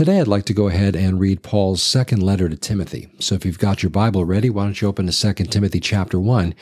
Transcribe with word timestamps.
Today, 0.00 0.18
I'd 0.18 0.28
like 0.28 0.46
to 0.46 0.54
go 0.54 0.68
ahead 0.68 0.96
and 0.96 1.20
read 1.20 1.42
Paul's 1.42 1.82
second 1.82 2.22
letter 2.22 2.48
to 2.48 2.56
Timothy. 2.56 3.10
So 3.18 3.34
if 3.34 3.44
you've 3.44 3.58
got 3.58 3.82
your 3.82 3.90
Bible 3.90 4.24
ready, 4.24 4.48
why 4.48 4.64
don't 4.64 4.80
you 4.80 4.88
open 4.88 5.06
to 5.06 5.34
2 5.34 5.44
Timothy 5.44 5.78
chapter 5.78 6.18
1, 6.18 6.54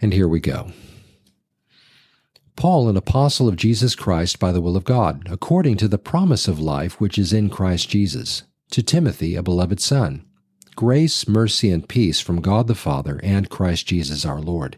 and 0.00 0.14
here 0.14 0.28
we 0.28 0.38
go. 0.38 0.70
Paul, 2.54 2.88
an 2.88 2.96
apostle 2.96 3.48
of 3.48 3.56
Jesus 3.56 3.96
Christ 3.96 4.38
by 4.38 4.52
the 4.52 4.60
will 4.60 4.76
of 4.76 4.84
God, 4.84 5.26
according 5.28 5.76
to 5.78 5.88
the 5.88 5.98
promise 5.98 6.46
of 6.46 6.60
life 6.60 7.00
which 7.00 7.18
is 7.18 7.32
in 7.32 7.50
Christ 7.50 7.88
Jesus, 7.88 8.44
to 8.70 8.80
Timothy, 8.80 9.34
a 9.34 9.42
beloved 9.42 9.80
son. 9.80 10.24
Grace, 10.76 11.26
mercy, 11.26 11.72
and 11.72 11.88
peace 11.88 12.20
from 12.20 12.40
God 12.40 12.68
the 12.68 12.76
Father 12.76 13.18
and 13.24 13.50
Christ 13.50 13.88
Jesus 13.88 14.24
our 14.24 14.40
Lord. 14.40 14.76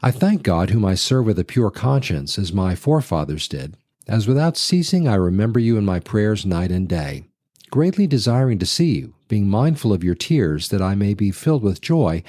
I 0.00 0.12
thank 0.12 0.44
God, 0.44 0.70
whom 0.70 0.84
I 0.84 0.94
serve 0.94 1.26
with 1.26 1.40
a 1.40 1.44
pure 1.44 1.72
conscience, 1.72 2.38
as 2.38 2.52
my 2.52 2.76
forefathers 2.76 3.48
did 3.48 3.76
as 4.08 4.26
without 4.26 4.56
ceasing 4.56 5.06
I 5.06 5.14
remember 5.14 5.60
you 5.60 5.76
in 5.76 5.84
my 5.84 6.00
prayers 6.00 6.46
night 6.46 6.72
and 6.72 6.88
day, 6.88 7.24
greatly 7.70 8.06
desiring 8.06 8.58
to 8.58 8.66
see 8.66 8.98
you, 8.98 9.14
being 9.28 9.48
mindful 9.48 9.92
of 9.92 10.02
your 10.02 10.14
tears, 10.14 10.68
that 10.70 10.80
I 10.80 10.94
may 10.94 11.14
be 11.14 11.30
filled 11.30 11.62
with 11.62 11.82
joy, 11.82 12.22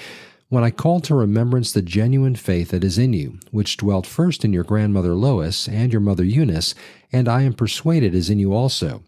when 0.49 0.63
I 0.63 0.71
call 0.71 0.99
to 1.01 1.15
remembrance 1.15 1.71
the 1.71 1.81
genuine 1.81 2.35
faith 2.35 2.69
that 2.69 2.83
is 2.83 2.97
in 2.97 3.13
you, 3.13 3.39
which 3.51 3.77
dwelt 3.77 4.05
first 4.05 4.43
in 4.43 4.51
your 4.51 4.63
grandmother 4.63 5.13
Lois 5.13 5.67
and 5.67 5.93
your 5.93 6.01
mother 6.01 6.23
Eunice, 6.23 6.75
and 7.11 7.29
I 7.29 7.43
am 7.43 7.53
persuaded 7.53 8.13
is 8.13 8.29
in 8.29 8.39
you 8.39 8.53
also. 8.53 9.03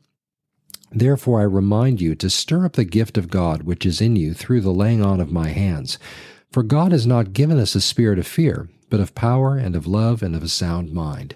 Therefore 0.91 1.39
I 1.39 1.43
remind 1.43 1.99
you 1.99 2.15
to 2.15 2.29
stir 2.29 2.65
up 2.65 2.73
the 2.73 2.85
gift 2.85 3.17
of 3.17 3.29
God 3.29 3.63
which 3.63 3.85
is 3.85 4.01
in 4.01 4.15
you 4.15 4.33
through 4.33 4.61
the 4.61 4.71
laying 4.71 5.03
on 5.03 5.19
of 5.19 5.31
my 5.31 5.49
hands. 5.49 5.97
For 6.51 6.63
God 6.63 6.91
has 6.91 7.07
not 7.07 7.33
given 7.33 7.57
us 7.57 7.75
a 7.75 7.81
spirit 7.81 8.19
of 8.19 8.27
fear, 8.27 8.69
but 8.89 8.99
of 8.99 9.15
power 9.15 9.57
and 9.57 9.75
of 9.75 9.87
love 9.87 10.21
and 10.21 10.35
of 10.35 10.43
a 10.43 10.49
sound 10.49 10.91
mind. 10.91 11.35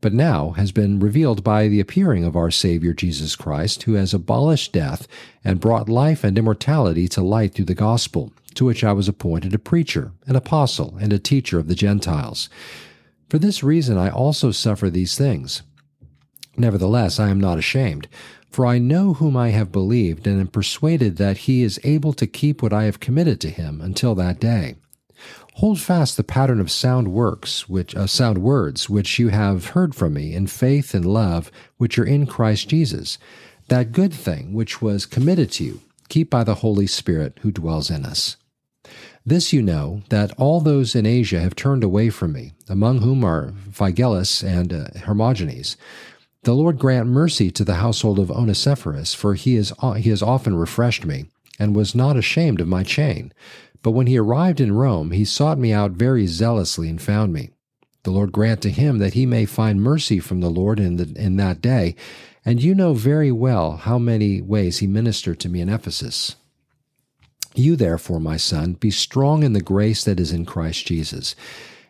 but 0.00 0.12
now 0.12 0.50
has 0.50 0.72
been 0.72 0.98
revealed 0.98 1.44
by 1.44 1.68
the 1.68 1.80
appearing 1.80 2.24
of 2.24 2.36
our 2.36 2.50
Savior 2.50 2.92
Jesus 2.92 3.36
Christ, 3.36 3.84
who 3.84 3.94
has 3.94 4.12
abolished 4.12 4.72
death 4.72 5.06
and 5.44 5.60
brought 5.60 5.88
life 5.88 6.24
and 6.24 6.38
immortality 6.38 7.08
to 7.08 7.22
light 7.22 7.54
through 7.54 7.66
the 7.66 7.74
gospel, 7.74 8.32
to 8.54 8.64
which 8.64 8.84
I 8.84 8.92
was 8.92 9.08
appointed 9.08 9.54
a 9.54 9.58
preacher, 9.58 10.12
an 10.26 10.36
apostle, 10.36 10.96
and 11.00 11.12
a 11.12 11.18
teacher 11.18 11.58
of 11.58 11.68
the 11.68 11.74
Gentiles. 11.74 12.48
For 13.28 13.38
this 13.38 13.62
reason 13.62 13.96
I 13.96 14.10
also 14.10 14.50
suffer 14.50 14.90
these 14.90 15.16
things. 15.16 15.62
Nevertheless, 16.56 17.18
I 17.18 17.30
am 17.30 17.40
not 17.40 17.58
ashamed, 17.58 18.08
for 18.50 18.66
I 18.66 18.78
know 18.78 19.14
whom 19.14 19.36
I 19.36 19.48
have 19.48 19.72
believed, 19.72 20.26
and 20.26 20.38
am 20.38 20.48
persuaded 20.48 21.16
that 21.16 21.38
he 21.38 21.62
is 21.62 21.80
able 21.82 22.12
to 22.12 22.26
keep 22.26 22.62
what 22.62 22.72
I 22.72 22.84
have 22.84 23.00
committed 23.00 23.40
to 23.40 23.50
him 23.50 23.80
until 23.80 24.14
that 24.16 24.38
day. 24.38 24.74
Hold 25.56 25.78
fast 25.78 26.16
the 26.16 26.24
pattern 26.24 26.60
of 26.60 26.70
sound 26.70 27.12
works, 27.12 27.68
which 27.68 27.94
uh, 27.94 28.06
sound 28.06 28.38
words, 28.38 28.88
which 28.88 29.18
you 29.18 29.28
have 29.28 29.66
heard 29.66 29.94
from 29.94 30.14
me 30.14 30.34
in 30.34 30.46
faith 30.46 30.94
and 30.94 31.04
love, 31.04 31.50
which 31.76 31.98
are 31.98 32.04
in 32.04 32.26
Christ 32.26 32.68
Jesus. 32.68 33.18
That 33.68 33.92
good 33.92 34.14
thing 34.14 34.54
which 34.54 34.80
was 34.80 35.06
committed 35.06 35.52
to 35.52 35.64
you, 35.64 35.80
keep 36.08 36.30
by 36.30 36.42
the 36.42 36.56
Holy 36.56 36.86
Spirit 36.86 37.38
who 37.42 37.52
dwells 37.52 37.90
in 37.90 38.06
us. 38.06 38.36
This 39.24 39.52
you 39.52 39.62
know, 39.62 40.02
that 40.08 40.32
all 40.38 40.60
those 40.60 40.94
in 40.94 41.06
Asia 41.06 41.40
have 41.40 41.54
turned 41.54 41.84
away 41.84 42.10
from 42.10 42.32
me, 42.32 42.54
among 42.68 42.98
whom 42.98 43.22
are 43.22 43.52
Phygellus 43.70 44.42
and 44.42 44.72
uh, 44.72 44.86
Hermogenes. 45.04 45.76
The 46.42 46.54
Lord 46.54 46.78
grant 46.78 47.08
mercy 47.08 47.52
to 47.52 47.64
the 47.64 47.76
household 47.76 48.18
of 48.18 48.32
Onesiphorus, 48.32 49.14
for 49.14 49.34
he, 49.34 49.54
is, 49.54 49.72
he 49.98 50.10
has 50.10 50.22
often 50.22 50.56
refreshed 50.56 51.04
me, 51.04 51.26
and 51.58 51.76
was 51.76 51.94
not 51.94 52.16
ashamed 52.16 52.60
of 52.60 52.66
my 52.66 52.82
chain. 52.82 53.32
But 53.82 53.92
when 53.92 54.06
he 54.06 54.18
arrived 54.18 54.60
in 54.60 54.72
Rome, 54.72 55.10
he 55.10 55.24
sought 55.24 55.58
me 55.58 55.72
out 55.72 55.92
very 55.92 56.26
zealously 56.26 56.88
and 56.88 57.00
found 57.00 57.32
me. 57.32 57.50
The 58.04 58.10
Lord 58.10 58.32
grant 58.32 58.62
to 58.62 58.70
him 58.70 58.98
that 58.98 59.14
he 59.14 59.26
may 59.26 59.44
find 59.44 59.82
mercy 59.82 60.18
from 60.18 60.40
the 60.40 60.50
Lord 60.50 60.80
in, 60.80 60.96
the, 60.96 61.12
in 61.16 61.36
that 61.36 61.60
day. 61.60 61.94
And 62.44 62.62
you 62.62 62.74
know 62.74 62.94
very 62.94 63.30
well 63.30 63.76
how 63.76 63.98
many 63.98 64.40
ways 64.40 64.78
he 64.78 64.86
ministered 64.86 65.38
to 65.40 65.48
me 65.48 65.60
in 65.60 65.68
Ephesus. 65.68 66.36
You, 67.54 67.76
therefore, 67.76 68.18
my 68.18 68.36
son, 68.36 68.72
be 68.74 68.90
strong 68.90 69.42
in 69.42 69.52
the 69.52 69.60
grace 69.60 70.04
that 70.04 70.18
is 70.18 70.32
in 70.32 70.46
Christ 70.46 70.86
Jesus. 70.86 71.36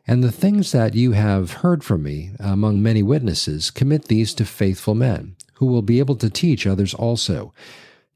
And 0.06 0.22
the 0.22 0.32
things 0.32 0.72
that 0.72 0.94
you 0.94 1.12
have 1.12 1.52
heard 1.52 1.84
from 1.84 2.02
me 2.02 2.32
among 2.40 2.82
many 2.82 3.02
witnesses, 3.02 3.70
commit 3.70 4.06
these 4.06 4.34
to 4.34 4.44
faithful 4.44 4.94
men, 4.94 5.36
who 5.54 5.66
will 5.66 5.82
be 5.82 6.00
able 6.00 6.16
to 6.16 6.28
teach 6.28 6.66
others 6.66 6.92
also. 6.92 7.54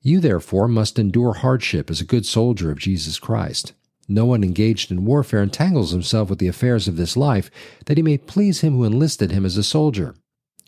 You, 0.06 0.20
therefore, 0.20 0.68
must 0.68 1.00
endure 1.00 1.32
hardship 1.32 1.90
as 1.90 2.00
a 2.00 2.04
good 2.04 2.24
soldier 2.24 2.70
of 2.70 2.78
Jesus 2.78 3.18
Christ. 3.18 3.72
No 4.06 4.24
one 4.24 4.44
engaged 4.44 4.92
in 4.92 5.04
warfare 5.04 5.42
entangles 5.42 5.90
himself 5.90 6.30
with 6.30 6.38
the 6.38 6.46
affairs 6.46 6.86
of 6.86 6.96
this 6.96 7.16
life, 7.16 7.50
that 7.86 7.96
he 7.96 8.04
may 8.04 8.16
please 8.16 8.60
him 8.60 8.74
who 8.74 8.84
enlisted 8.84 9.32
him 9.32 9.44
as 9.44 9.56
a 9.56 9.64
soldier. 9.64 10.14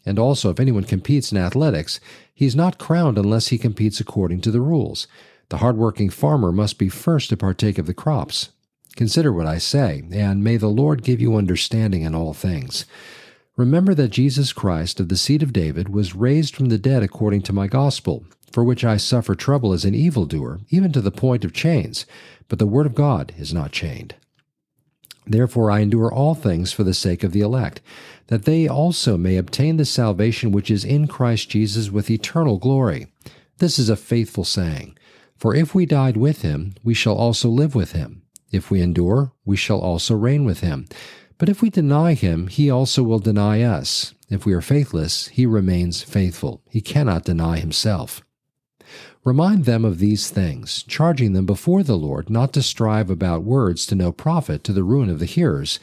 And 0.05 0.19
also, 0.19 0.51
if 0.51 0.59
anyone 0.59 0.83
competes 0.83 1.31
in 1.31 1.39
athletics, 1.39 2.01
he 2.35 2.47
is 2.47 2.57
not 2.57 2.81
crowned 2.81 3.17
unless 3.17 3.47
he 3.47 3.59
competes 3.59 4.01
according 4.01 4.41
to 4.41 4.51
the 4.51 4.61
rules. 4.61 5.07
The 5.51 5.59
hard-working 5.59 6.11
farmer 6.11 6.51
must 6.51 6.77
be 6.77 6.89
first 6.89 7.29
to 7.29 7.37
partake 7.37 7.79
of 7.79 7.87
the 7.87 7.95
crops. 7.95 8.49
Consider 8.97 9.33
what 9.33 9.47
I 9.47 9.59
say, 9.59 10.03
and 10.11 10.43
may 10.43 10.57
the 10.57 10.67
Lord 10.67 11.05
give 11.05 11.21
you 11.21 11.37
understanding 11.37 12.03
in 12.03 12.13
all 12.13 12.35
things. 12.35 12.87
Remember 13.57 13.95
that 13.95 14.09
Jesus 14.09 14.53
Christ 14.53 14.99
of 14.99 15.09
the 15.09 15.17
seed 15.17 15.45
of 15.45 15.53
David 15.53 15.91
was 15.91 16.17
raised 16.17 16.57
from 16.57 16.71
the 16.71 16.79
dead 16.79 17.05
according 17.05 17.43
to 17.43 17.53
my 17.53 17.69
gospel, 17.69 18.25
for 18.53 18.65
which 18.65 18.85
I 18.85 18.97
suffer 18.97 19.35
trouble 19.35 19.73
as 19.73 19.85
an 19.85 19.95
evildoer, 19.95 20.61
even 20.71 20.93
to 20.93 21.01
the 21.01 21.11
point 21.11 21.45
of 21.45 21.53
chains, 21.53 22.07
but 22.49 22.59
the 22.59 22.67
word 22.67 22.87
of 22.87 22.95
God 22.95 23.33
is 23.39 23.53
not 23.53 23.73
chained. 23.73 24.15
Therefore 25.27 25.71
I 25.71 25.81
endure 25.81 26.13
all 26.13 26.35
things 26.35 26.73
for 26.73 26.85
the 26.85 26.95
sake 26.95 27.23
of 27.23 27.33
the 27.33 27.43
elect, 27.43 27.83
that 28.29 28.45
they 28.45 28.67
also 28.67 29.17
may 29.17 29.37
obtain 29.37 29.77
the 29.77 29.85
salvation 29.85 30.53
which 30.53 30.71
is 30.71 30.85
in 30.85 31.07
Christ 31.07 31.51
Jesus 31.51 31.91
with 31.91 32.11
eternal 32.11 32.59
glory. 32.59 33.09
This 33.59 33.79
is 33.79 33.89
a 33.89 33.97
faithful 33.97 34.45
saying. 34.45 34.97
For 35.37 35.55
if 35.55 35.75
we 35.75 35.87
died 35.87 36.17
with 36.17 36.43
him, 36.43 36.75
we 36.83 36.95
shall 36.95 37.15
also 37.15 37.49
live 37.49 37.75
with 37.75 37.93
him. 37.93 38.23
If 38.51 38.71
we 38.71 38.81
endure, 38.81 39.33
we 39.45 39.57
shall 39.57 39.81
also 39.81 40.15
reign 40.15 40.45
with 40.45 40.61
him. 40.61 40.89
But 41.37 41.49
if 41.49 41.63
we 41.63 41.71
deny 41.71 42.15
him, 42.15 42.49
he 42.49 42.71
also 42.71 43.03
will 43.03 43.21
deny 43.21 43.63
us. 43.63 44.15
If 44.31 44.45
we 44.45 44.55
are 44.55 44.61
faithless, 44.61 45.29
he 45.29 45.47
remains 45.47 46.03
faithful. 46.03 46.63
He 46.69 46.81
cannot 46.81 47.25
deny 47.25 47.59
himself. 47.59 48.23
Remind 49.25 49.65
them 49.65 49.85
of 49.85 49.99
these 49.99 50.31
things, 50.31 50.83
charging 50.85 51.33
them 51.33 51.45
before 51.45 51.83
the 51.83 51.97
Lord 51.97 52.31
not 52.31 52.53
to 52.55 52.63
strive 52.63 53.11
about 53.11 53.43
words 53.43 53.85
to 53.87 53.95
no 53.95 54.13
profit 54.13 54.65
to 54.65 54.73
the 54.73 54.85
ruin 54.85 55.11
of 55.11 55.19
the 55.19 55.27
hearers. 55.27 55.79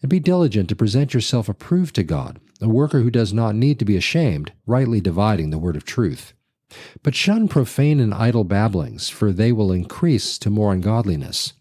And 0.00 0.08
be 0.08 0.20
diligent 0.20 0.68
to 0.68 0.76
present 0.76 1.12
yourself 1.12 1.48
approved 1.48 1.94
to 1.96 2.04
God, 2.04 2.38
a 2.60 2.68
worker 2.68 3.00
who 3.00 3.10
does 3.10 3.32
not 3.32 3.56
need 3.56 3.78
to 3.80 3.84
be 3.84 3.96
ashamed, 3.96 4.52
rightly 4.66 5.00
dividing 5.00 5.50
the 5.50 5.58
word 5.58 5.76
of 5.76 5.84
truth. 5.84 6.32
But 7.02 7.14
shun 7.14 7.48
profane 7.48 7.98
and 7.98 8.14
idle 8.14 8.44
babblings, 8.44 9.08
for 9.08 9.32
they 9.32 9.52
will 9.52 9.72
increase 9.72 10.38
to 10.38 10.50
more 10.50 10.72
ungodliness. 10.72 11.54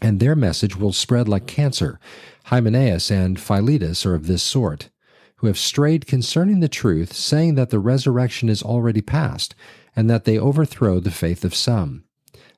And 0.00 0.20
their 0.20 0.36
message 0.36 0.76
will 0.76 0.92
spread 0.92 1.28
like 1.28 1.46
cancer. 1.46 1.98
Hymenaeus 2.44 3.10
and 3.10 3.40
Philetus 3.40 4.04
are 4.06 4.14
of 4.14 4.26
this 4.26 4.42
sort, 4.42 4.90
who 5.36 5.46
have 5.46 5.58
strayed 5.58 6.06
concerning 6.06 6.60
the 6.60 6.68
truth, 6.68 7.12
saying 7.12 7.56
that 7.56 7.70
the 7.70 7.78
resurrection 7.78 8.48
is 8.48 8.62
already 8.62 9.00
past 9.00 9.54
and 9.94 10.08
that 10.08 10.24
they 10.24 10.38
overthrow 10.38 11.00
the 11.00 11.10
faith 11.10 11.44
of 11.44 11.54
some. 11.54 12.04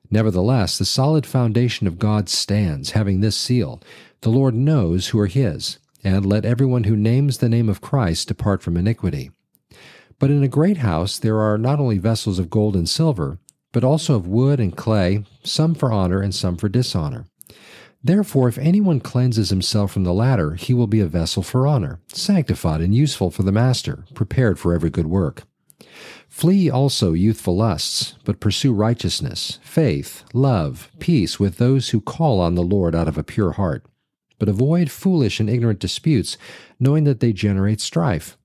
Nevertheless, 0.09 0.77
the 0.77 0.85
solid 0.85 1.25
foundation 1.25 1.87
of 1.87 1.99
God 1.99 2.29
stands, 2.29 2.91
having 2.91 3.21
this 3.21 3.35
seal 3.35 3.81
The 4.21 4.29
Lord 4.29 4.55
knows 4.55 5.07
who 5.07 5.19
are 5.19 5.27
his, 5.27 5.79
and 6.03 6.25
let 6.25 6.45
everyone 6.45 6.85
who 6.85 6.95
names 6.95 7.39
the 7.39 7.49
name 7.49 7.69
of 7.69 7.81
Christ 7.81 8.27
depart 8.27 8.61
from 8.61 8.77
iniquity. 8.77 9.31
But 10.19 10.31
in 10.31 10.43
a 10.43 10.47
great 10.47 10.77
house 10.77 11.17
there 11.17 11.39
are 11.39 11.57
not 11.57 11.79
only 11.79 11.97
vessels 11.97 12.39
of 12.39 12.49
gold 12.49 12.75
and 12.75 12.87
silver, 12.87 13.39
but 13.71 13.83
also 13.83 14.15
of 14.15 14.27
wood 14.27 14.59
and 14.59 14.75
clay, 14.75 15.25
some 15.43 15.75
for 15.75 15.91
honor 15.91 16.21
and 16.21 16.33
some 16.33 16.55
for 16.55 16.69
dishonor. 16.69 17.25
Therefore, 18.01 18.47
if 18.47 18.59
anyone 18.59 18.99
cleanses 18.99 19.49
himself 19.49 19.91
from 19.91 20.03
the 20.03 20.13
latter, 20.13 20.53
he 20.53 20.75
will 20.75 20.87
be 20.87 20.99
a 20.99 21.07
vessel 21.07 21.41
for 21.41 21.65
honor, 21.65 21.99
sanctified 22.07 22.79
and 22.79 22.93
useful 22.93 23.31
for 23.31 23.41
the 23.41 23.51
master, 23.51 24.05
prepared 24.13 24.59
for 24.59 24.73
every 24.73 24.91
good 24.91 25.07
work. 25.07 25.43
Flee 26.27 26.69
also 26.69 27.13
youthful 27.13 27.55
lusts, 27.55 28.15
but 28.25 28.39
pursue 28.39 28.73
righteousness, 28.73 29.59
faith, 29.63 30.23
love, 30.33 30.91
peace 30.99 31.39
with 31.39 31.57
those 31.57 31.89
who 31.89 32.01
call 32.01 32.39
on 32.39 32.55
the 32.55 32.63
Lord 32.63 32.93
out 32.95 33.07
of 33.07 33.17
a 33.17 33.23
pure 33.23 33.51
heart. 33.53 33.85
But 34.37 34.49
avoid 34.49 34.91
foolish 34.91 35.39
and 35.39 35.49
ignorant 35.49 35.79
disputes, 35.79 36.37
knowing 36.79 37.05
that 37.05 37.21
they 37.21 37.31
generate 37.31 37.79
strife. 37.79 38.37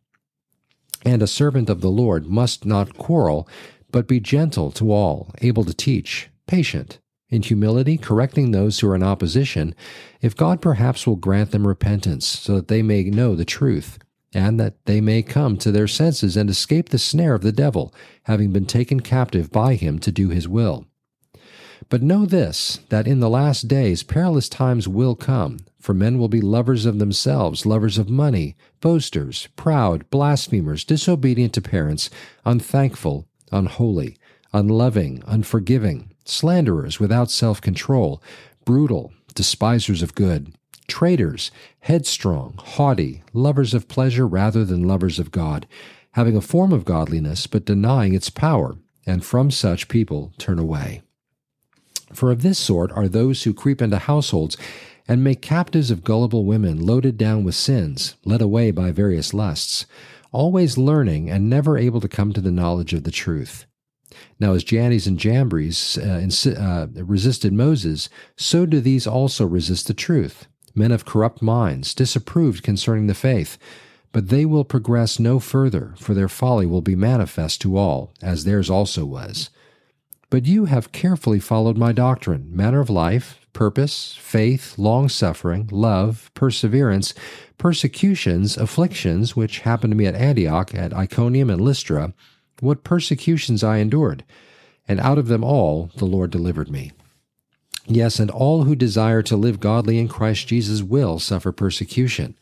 And 1.05 1.23
a 1.23 1.27
servant 1.27 1.69
of 1.69 1.81
the 1.81 1.91
Lord 1.91 2.27
must 2.27 2.65
not 2.65 2.97
quarrel, 2.97 3.49
but 3.91 4.07
be 4.07 4.21
gentle 4.21 4.71
to 4.73 4.93
all, 4.93 5.31
able 5.41 5.65
to 5.65 5.75
teach, 5.75 6.29
patient, 6.47 7.01
in 7.29 7.43
humility 7.43 7.97
correcting 7.97 8.51
those 8.51 8.81
who 8.81 8.89
are 8.89 8.95
in 8.95 9.03
opposition, 9.03 9.75
if 10.21 10.37
God 10.37 10.61
perhaps 10.61 11.07
will 11.07 11.17
grant 11.17 11.53
them 11.53 11.67
repentance, 11.67 12.27
so 12.27 12.57
that 12.57 12.69
they 12.69 12.83
may 12.83 13.05
know 13.05 13.35
the 13.35 13.45
truth, 13.45 13.99
and 14.33 14.61
that 14.61 14.85
they 14.87 15.01
may 15.01 15.23
come 15.23 15.57
to 15.59 15.73
their 15.73 15.89
senses 15.89 16.37
and 16.37 16.49
escape 16.49 16.91
the 16.91 16.99
snare 16.99 17.35
of 17.35 17.43
the 17.43 17.53
devil, 17.53 17.95
having 18.25 18.53
been 18.53 18.67
taken 18.67 19.01
captive 19.01 19.51
by 19.51 19.75
him 19.75 19.99
to 19.99 20.13
do 20.13 20.29
his 20.29 20.49
will. 20.49 20.87
But 21.89 22.03
know 22.03 22.25
this, 22.25 22.79
that 22.91 23.09
in 23.09 23.19
the 23.19 23.29
last 23.29 23.67
days 23.67 24.05
perilous 24.05 24.49
times 24.49 24.87
will 24.87 25.17
come, 25.17 25.59
for 25.81 25.93
men 25.93 26.19
will 26.19 26.29
be 26.29 26.41
lovers 26.41 26.87
of 26.87 26.99
themselves, 26.99 27.67
lovers 27.67 27.99
of 27.99 28.09
money, 28.09 28.55
boasters, 28.81 29.49
proud, 29.57 30.09
blasphemers, 30.11 30.85
disobedient 30.85 31.53
to 31.55 31.61
parents, 31.61 32.11
unthankful, 32.45 33.27
unholy, 33.51 34.17
unloving, 34.53 35.23
unforgiving, 35.27 36.13
slanderers 36.25 37.01
without 37.01 37.31
self 37.31 37.61
control, 37.61 38.23
brutal, 38.65 39.13
despisers 39.35 40.03
of 40.03 40.15
good, 40.15 40.55
traitors, 40.91 41.51
headstrong, 41.81 42.55
haughty, 42.59 43.23
lovers 43.33 43.73
of 43.73 43.89
pleasure 43.89 44.27
rather 44.27 44.65
than 44.65 44.87
lovers 44.87 45.19
of 45.19 45.31
God, 45.31 45.67
having 46.13 46.37
a 46.37 46.43
form 46.43 46.73
of 46.73 46.85
godliness 46.85 47.47
but 47.47 47.65
denying 47.65 48.13
its 48.13 48.29
power, 48.29 48.77
and 49.07 49.25
from 49.25 49.51
such 49.51 49.89
people 49.89 50.33
turn 50.37 50.59
away. 50.59 51.01
For 52.13 52.31
of 52.33 52.43
this 52.43 52.59
sort 52.59 52.91
are 52.93 53.09
those 53.09 53.45
who 53.45 53.55
creep 53.55 53.81
into 53.81 53.99
households 53.99 54.57
and 55.07 55.25
make 55.25 55.41
captives 55.41 55.91
of 55.91 56.05
gullible 56.05 56.45
women 56.45 56.85
loaded 56.85 57.17
down 57.17 57.45
with 57.45 57.55
sins, 57.55 58.17
led 58.25 58.43
away 58.43 58.71
by 58.73 58.91
various 58.91 59.33
lusts, 59.33 59.87
always 60.33 60.77
learning 60.77 61.31
and 61.31 61.49
never 61.49 61.79
able 61.79 62.01
to 62.01 62.09
come 62.09 62.33
to 62.33 62.41
the 62.41 62.51
knowledge 62.51 62.93
of 62.93 63.05
the 63.05 63.11
truth. 63.11 63.67
Now, 64.39 64.55
as 64.55 64.65
Jannes 64.65 65.07
and 65.07 65.19
Jambres 65.19 65.99
uh, 65.99 66.29
uh, 66.51 66.87
resisted 67.05 67.53
Moses, 67.53 68.09
so 68.37 68.67
do 68.67 68.81
these 68.81 69.07
also 69.07 69.47
resist 69.47 69.87
the 69.87 69.95
truth. 69.95 70.47
Men 70.75 70.93
of 70.93 71.05
corrupt 71.05 71.43
minds, 71.43 71.95
disapproved 71.95 72.63
concerning 72.63 73.07
the 73.07 73.15
faith. 73.15 73.59
But 74.13 74.29
they 74.29 74.45
will 74.45 74.65
progress 74.65 75.19
no 75.19 75.39
further, 75.39 75.95
for 75.99 76.15
their 76.15 76.29
folly 76.29 76.67
will 76.67 76.83
be 76.83 76.97
manifest 76.97 77.61
to 77.63 77.77
all, 77.77 78.13
as 78.23 78.45
theirs 78.45 78.69
also 78.69 79.05
was. 79.05 79.51
But 80.31 80.47
you 80.47 80.67
have 80.67 80.93
carefully 80.93 81.41
followed 81.41 81.77
my 81.77 81.93
doctrine, 81.93 82.49
manner 82.55 82.81
of 82.81 82.91
life, 82.91 83.47
purpose, 83.53 84.17
faith, 84.21 84.79
long 84.79 85.09
suffering, 85.09 85.69
love, 85.73 86.31
perseverance, 86.35 87.15
persecutions, 87.59 88.57
afflictions, 88.57 89.35
which 89.35 89.61
happened 89.61 89.93
to 89.93 89.97
me 89.97 90.07
at 90.07 90.15
Antioch, 90.15 90.75
at 90.75 90.93
Iconium, 90.93 91.51
and 91.51 91.61
Lystra, 91.61 92.15
what 92.61 92.85
persecutions 92.85 93.65
I 93.65 93.79
endured, 93.79 94.25
and 94.87 95.01
out 95.01 95.19
of 95.19 95.29
them 95.29 95.43
all 95.43 95.91
the 95.97 96.05
Lord 96.05 96.31
delivered 96.31 96.71
me. 96.71 96.93
Yes, 97.93 98.21
and 98.21 98.31
all 98.31 98.63
who 98.63 98.77
desire 98.77 99.21
to 99.23 99.37
live 99.37 99.59
godly 99.59 99.99
in 99.99 100.07
Christ 100.07 100.47
Jesus 100.47 100.81
will 100.81 101.19
suffer 101.19 101.51
persecution. 101.51 102.39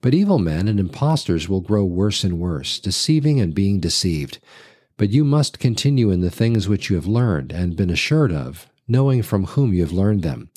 But 0.00 0.14
evil 0.14 0.38
men 0.38 0.68
and 0.68 0.78
impostors 0.78 1.48
will 1.48 1.60
grow 1.60 1.84
worse 1.84 2.22
and 2.22 2.38
worse, 2.38 2.78
deceiving 2.78 3.40
and 3.40 3.52
being 3.52 3.80
deceived. 3.80 4.38
But 4.96 5.10
you 5.10 5.24
must 5.24 5.58
continue 5.58 6.12
in 6.12 6.20
the 6.20 6.30
things 6.30 6.68
which 6.68 6.88
you 6.88 6.94
have 6.94 7.06
learned 7.08 7.50
and 7.50 7.74
been 7.74 7.90
assured 7.90 8.30
of, 8.30 8.68
knowing 8.86 9.24
from 9.24 9.46
whom 9.46 9.74
you 9.74 9.82
have 9.82 9.90
learned 9.90 10.22
them, 10.22 10.50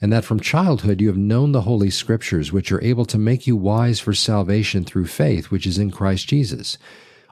and 0.00 0.10
that 0.10 0.24
from 0.24 0.40
childhood 0.40 1.02
you 1.02 1.08
have 1.08 1.18
known 1.18 1.52
the 1.52 1.62
Holy 1.62 1.90
Scriptures, 1.90 2.50
which 2.50 2.72
are 2.72 2.82
able 2.82 3.04
to 3.04 3.18
make 3.18 3.46
you 3.46 3.56
wise 3.56 4.00
for 4.00 4.14
salvation 4.14 4.84
through 4.84 5.06
faith 5.06 5.50
which 5.50 5.66
is 5.66 5.76
in 5.76 5.90
Christ 5.90 6.26
Jesus. 6.26 6.78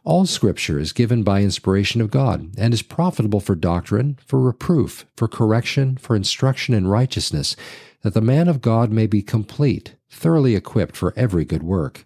All 0.04 0.26
Scripture 0.26 0.78
is 0.78 0.92
given 0.92 1.22
by 1.22 1.40
inspiration 1.40 2.02
of 2.02 2.10
God, 2.10 2.50
and 2.58 2.74
is 2.74 2.82
profitable 2.82 3.40
for 3.40 3.54
doctrine, 3.54 4.18
for 4.26 4.38
reproof, 4.38 5.06
for 5.16 5.26
correction, 5.26 5.96
for 5.96 6.14
instruction 6.14 6.74
in 6.74 6.86
righteousness, 6.86 7.56
that 8.02 8.12
the 8.12 8.20
man 8.20 8.46
of 8.46 8.60
God 8.60 8.92
may 8.92 9.06
be 9.06 9.22
complete, 9.22 9.94
thoroughly 10.10 10.54
equipped 10.54 10.94
for 10.94 11.14
every 11.16 11.46
good 11.46 11.62
work. 11.62 12.04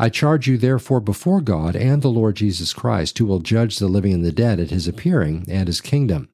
I 0.00 0.08
charge 0.08 0.48
you 0.48 0.58
therefore 0.58 1.00
before 1.00 1.40
God 1.40 1.76
and 1.76 2.02
the 2.02 2.10
Lord 2.10 2.34
Jesus 2.34 2.72
Christ, 2.72 3.16
who 3.18 3.24
will 3.24 3.38
judge 3.38 3.78
the 3.78 3.86
living 3.86 4.12
and 4.12 4.24
the 4.24 4.32
dead 4.32 4.58
at 4.58 4.70
his 4.70 4.88
appearing 4.88 5.46
and 5.48 5.68
his 5.68 5.80
kingdom. 5.80 6.28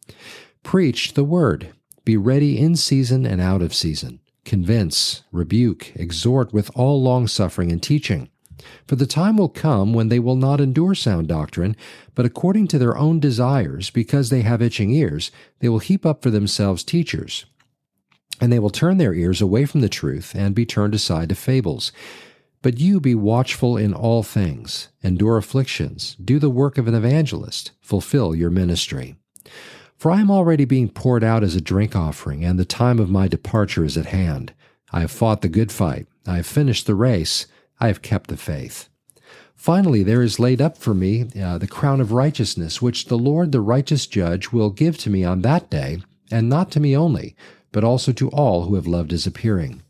Preach 0.63 1.13
the 1.13 1.23
word. 1.23 1.75
Be 2.07 2.17
ready 2.17 2.59
in 2.59 2.77
season 2.77 3.27
and 3.27 3.43
out 3.43 3.61
of 3.61 3.75
season. 3.75 4.21
Convince, 4.47 5.23
rebuke, 5.31 5.93
exhort 5.95 6.53
with 6.53 6.71
all 6.75 7.01
longsuffering 7.01 7.71
and 7.71 7.83
teaching. 7.83 8.31
For 8.87 8.97
the 8.97 9.06
time 9.06 9.37
will 9.37 9.49
come 9.49 9.93
when 9.93 10.09
they 10.09 10.19
will 10.19 10.37
not 10.37 10.61
endure 10.61 10.94
sound 10.94 11.29
doctrine, 11.29 11.76
but 12.14 12.26
according 12.26 12.69
to 12.69 12.79
their 12.79 12.97
own 12.97 13.20
desires, 13.20 13.91
because 13.91 14.31
they 14.31 14.43
have 14.43 14.62
itching 14.62 14.91
ears, 14.91 15.31
they 15.61 15.69
will 15.69 15.79
heap 15.79 16.05
up 16.05 16.23
for 16.23 16.31
themselves 16.31 16.82
teachers. 16.82 17.47
And 18.41 18.53
they 18.53 18.59
will 18.59 18.70
turn 18.70 18.99
their 18.99 19.14
ears 19.14 19.41
away 19.41 19.67
from 19.67 19.81
the 19.81 19.88
truth 19.88 20.35
and 20.35 20.55
be 20.55 20.67
turned 20.67 20.94
aside 20.94 21.29
to 21.29 21.35
fables. 21.35 21.93
But 22.62 22.79
you 22.79 23.00
be 23.00 23.14
watchful 23.14 23.76
in 23.76 23.93
all 23.93 24.23
things, 24.23 24.88
endure 25.03 25.37
afflictions, 25.37 26.17
do 26.25 26.38
the 26.38 26.50
work 26.50 26.79
of 26.79 26.87
an 26.87 26.94
evangelist, 26.94 27.73
fulfill 27.81 28.35
your 28.35 28.50
ministry. 28.50 29.17
For 29.97 30.11
I 30.11 30.20
am 30.20 30.31
already 30.31 30.65
being 30.65 30.88
poured 30.88 31.23
out 31.23 31.44
as 31.44 31.55
a 31.55 31.61
drink 31.61 31.94
offering, 31.94 32.44
and 32.44 32.58
the 32.58 32.65
time 32.65 32.99
of 32.99 33.11
my 33.11 33.29
departure 33.29 33.85
is 33.85 33.97
at 33.97 34.06
hand. 34.06 34.53
I 34.93 35.00
have 35.00 35.11
fought 35.11 35.43
the 35.43 35.49
good 35.49 35.73
fight, 35.73 36.06
I 36.26 36.37
have 36.37 36.47
finished 36.47 36.87
the 36.87 36.94
race, 36.94 37.47
I 37.82 37.88
have 37.88 38.00
kept 38.00 38.31
the 38.31 38.37
faith. 38.37 38.88
Finally, 39.56 40.05
there 40.05 40.23
is 40.23 40.38
laid 40.38 40.62
up 40.62 40.79
for 40.79 40.94
me 40.94 41.26
uh, 41.43 41.58
the 41.58 41.67
crown 41.67 42.00
of 42.00 42.12
righteousness, 42.12 42.81
which 42.81 43.06
the 43.06 43.19
Lord, 43.19 43.50
the 43.50 43.61
righteous 43.61 44.06
judge, 44.06 44.52
will 44.52 44.70
give 44.70 44.96
to 44.99 45.11
me 45.11 45.25
on 45.25 45.43
that 45.43 45.69
day, 45.69 45.99
and 46.31 46.49
not 46.49 46.70
to 46.70 46.81
me 46.81 46.96
only, 46.96 47.34
but 47.73 47.82
also 47.82 48.12
to 48.12 48.31
all 48.31 48.67
who 48.67 48.76
have 48.76 48.87
loved 48.87 49.11
his 49.11 49.26
appearing. 49.26 49.82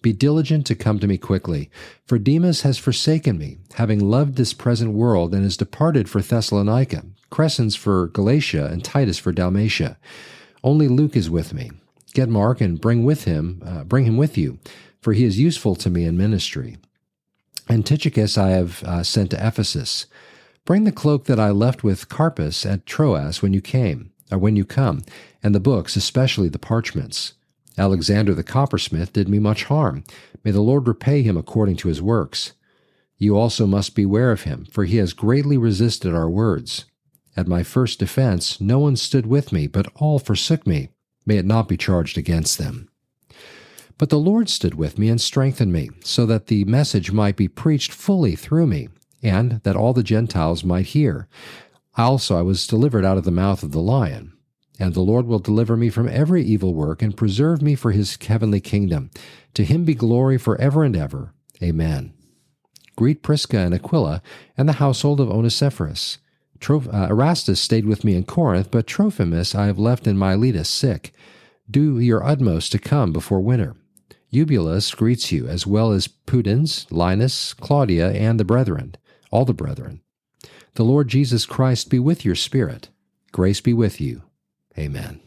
Be 0.00 0.14
diligent 0.14 0.64
to 0.68 0.74
come 0.74 0.98
to 0.98 1.06
me 1.06 1.18
quickly, 1.18 1.70
for 2.06 2.18
Demas 2.18 2.62
has 2.62 2.78
forsaken 2.78 3.36
me, 3.36 3.58
having 3.74 4.00
loved 4.00 4.36
this 4.36 4.54
present 4.54 4.94
world, 4.94 5.34
and 5.34 5.44
has 5.44 5.58
departed 5.58 6.08
for 6.08 6.22
Thessalonica, 6.22 7.04
Crescens 7.30 7.76
for 7.76 8.06
Galatia, 8.06 8.64
and 8.72 8.82
Titus 8.82 9.18
for 9.18 9.32
Dalmatia. 9.32 9.98
Only 10.64 10.88
Luke 10.88 11.14
is 11.14 11.28
with 11.28 11.52
me. 11.52 11.70
Get 12.14 12.30
Mark 12.30 12.62
and 12.62 12.80
bring 12.80 13.04
with 13.04 13.24
him, 13.24 13.62
uh, 13.62 13.84
bring 13.84 14.06
him 14.06 14.16
with 14.16 14.38
you, 14.38 14.58
for 15.02 15.12
he 15.12 15.24
is 15.24 15.38
useful 15.38 15.74
to 15.76 15.90
me 15.90 16.06
in 16.06 16.16
ministry. 16.16 16.78
And 17.68 17.84
Tychicus 17.84 18.38
I 18.38 18.50
have 18.50 18.82
uh, 18.84 19.02
sent 19.02 19.30
to 19.32 19.46
Ephesus. 19.46 20.06
Bring 20.64 20.84
the 20.84 20.92
cloak 20.92 21.24
that 21.26 21.40
I 21.40 21.50
left 21.50 21.84
with 21.84 22.08
Carpus 22.08 22.66
at 22.66 22.86
Troas 22.86 23.42
when 23.42 23.52
you 23.52 23.60
came, 23.60 24.12
or 24.30 24.38
when 24.38 24.56
you 24.56 24.64
come, 24.64 25.02
and 25.42 25.54
the 25.54 25.60
books, 25.60 25.96
especially 25.96 26.48
the 26.48 26.58
parchments. 26.58 27.34
Alexander 27.78 28.34
the 28.34 28.42
coppersmith 28.42 29.12
did 29.12 29.28
me 29.28 29.38
much 29.38 29.64
harm. 29.64 30.04
May 30.44 30.50
the 30.50 30.60
Lord 30.60 30.88
repay 30.88 31.22
him 31.22 31.36
according 31.36 31.76
to 31.76 31.88
his 31.88 32.00
works. 32.00 32.52
You 33.18 33.36
also 33.36 33.66
must 33.66 33.94
beware 33.94 34.32
of 34.32 34.42
him, 34.42 34.66
for 34.70 34.84
he 34.84 34.96
has 34.96 35.12
greatly 35.12 35.56
resisted 35.56 36.14
our 36.14 36.28
words. 36.28 36.84
At 37.36 37.48
my 37.48 37.62
first 37.62 37.98
defense, 37.98 38.60
no 38.60 38.78
one 38.78 38.96
stood 38.96 39.26
with 39.26 39.52
me, 39.52 39.66
but 39.66 39.90
all 39.94 40.18
forsook 40.18 40.66
me. 40.66 40.88
May 41.26 41.36
it 41.36 41.44
not 41.44 41.68
be 41.68 41.76
charged 41.76 42.16
against 42.16 42.58
them. 42.58 42.88
But 43.98 44.10
the 44.10 44.18
Lord 44.18 44.48
stood 44.48 44.74
with 44.74 44.98
me 44.98 45.08
and 45.08 45.20
strengthened 45.20 45.72
me, 45.72 45.90
so 46.04 46.26
that 46.26 46.48
the 46.48 46.64
message 46.64 47.12
might 47.12 47.36
be 47.36 47.48
preached 47.48 47.92
fully 47.92 48.36
through 48.36 48.66
me, 48.66 48.88
and 49.22 49.60
that 49.62 49.76
all 49.76 49.94
the 49.94 50.02
Gentiles 50.02 50.64
might 50.64 50.86
hear. 50.86 51.28
Also 51.96 52.38
I 52.38 52.42
was 52.42 52.66
delivered 52.66 53.04
out 53.04 53.16
of 53.16 53.24
the 53.24 53.30
mouth 53.30 53.62
of 53.62 53.72
the 53.72 53.80
lion. 53.80 54.34
And 54.78 54.92
the 54.92 55.00
Lord 55.00 55.26
will 55.26 55.38
deliver 55.38 55.76
me 55.76 55.88
from 55.88 56.08
every 56.08 56.44
evil 56.44 56.74
work 56.74 57.00
and 57.00 57.16
preserve 57.16 57.62
me 57.62 57.74
for 57.74 57.92
his 57.92 58.18
heavenly 58.20 58.60
kingdom. 58.60 59.10
To 59.54 59.64
him 59.64 59.84
be 59.84 59.94
glory 59.94 60.36
for 60.36 60.60
ever 60.60 60.84
and 60.84 60.94
ever. 60.94 61.32
Amen. 61.62 62.12
Greet 62.96 63.22
Prisca 63.22 63.58
and 63.58 63.74
Aquila 63.74 64.20
and 64.58 64.68
the 64.68 64.74
household 64.74 65.20
of 65.20 65.30
Onesiphorus. 65.30 66.18
Uh, 66.68 67.06
Erastus 67.08 67.60
stayed 67.60 67.86
with 67.86 68.04
me 68.04 68.14
in 68.14 68.24
Corinth, 68.24 68.70
but 68.70 68.86
Trophimus 68.86 69.54
I 69.54 69.66
have 69.66 69.78
left 69.78 70.06
in 70.06 70.18
Miletus 70.18 70.68
sick. 70.68 71.14
Do 71.70 71.98
your 71.98 72.22
utmost 72.22 72.72
to 72.72 72.78
come 72.78 73.12
before 73.12 73.40
winter. 73.40 73.74
Eubulus 74.30 74.94
greets 74.94 75.30
you, 75.32 75.46
as 75.46 75.66
well 75.66 75.92
as 75.92 76.08
Pudens, 76.08 76.86
Linus, 76.90 77.54
Claudia, 77.54 78.10
and 78.12 78.40
the 78.40 78.44
brethren, 78.44 78.96
all 79.30 79.44
the 79.44 79.54
brethren. 79.54 80.02
The 80.74 80.84
Lord 80.84 81.08
Jesus 81.08 81.46
Christ 81.46 81.88
be 81.88 81.98
with 81.98 82.24
your 82.24 82.34
spirit. 82.34 82.90
Grace 83.32 83.60
be 83.60 83.72
with 83.72 84.00
you. 84.00 84.22
Amen. 84.78 85.25